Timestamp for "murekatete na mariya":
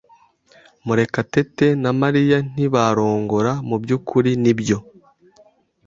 0.85-2.37